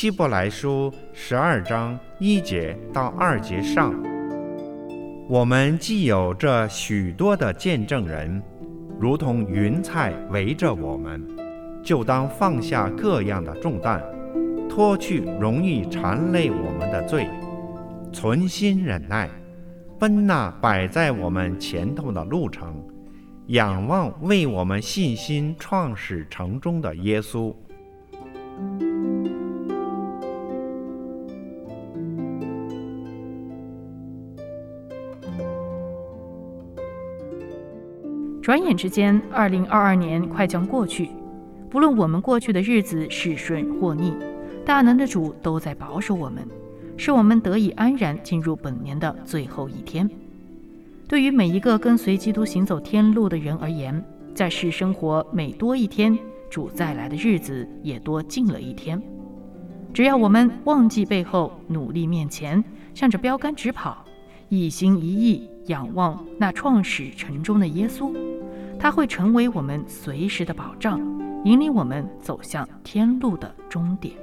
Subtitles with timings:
[0.00, 3.92] 希伯来书十二章一节到二节上，
[5.28, 8.42] 我们既有这许多的见证人，
[8.98, 11.22] 如同云彩围着我们，
[11.82, 14.02] 就当放下各样的重担，
[14.70, 17.28] 脱去容易缠累我们的罪，
[18.10, 19.28] 存心忍耐，
[19.98, 22.74] 奔那摆在我们前头的路程，
[23.48, 27.54] 仰望为我们信心创始成终的耶稣。
[38.50, 41.08] 转眼之间，二零二二年快将过去。
[41.70, 44.12] 不论我们过去的日子是顺或逆，
[44.66, 46.44] 大能的主都在保守我们，
[46.96, 50.10] 使我们得以安然进入本年的最后一天。
[51.06, 56.18] 对于每一个跟随基督行走天路的人而言，在世生活每多一天，
[56.50, 59.00] 主再来的日子也多近了一天。
[59.94, 64.04] 只要我们忘记背后，努力面前，向着标杆直跑，
[64.48, 68.12] 一心一意仰望那创始成终的耶稣。
[68.82, 70.98] 它会成为我们随时的保障，
[71.44, 74.14] 引领我们走向天路的终点。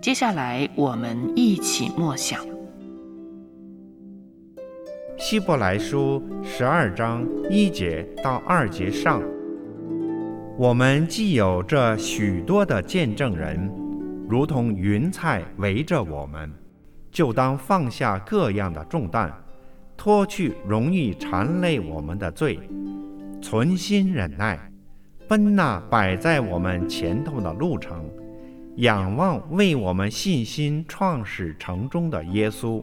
[0.00, 2.40] 接下来，我们一起默想
[5.18, 9.22] 《希伯来书》十二章一节到二节上。
[10.56, 13.83] 我们既有这许多的见证人。
[14.28, 16.50] 如同云彩围着我们，
[17.10, 19.32] 就当放下各样的重担，
[19.96, 22.58] 脱去容易缠累我们的罪，
[23.42, 24.58] 存心忍耐，
[25.28, 28.10] 奔那摆在我们前头的路程，
[28.76, 32.82] 仰望为我们信心创始成终的耶稣。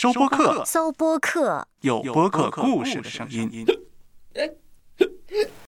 [0.00, 3.66] 收播客，搜播客，有播客故事的声音。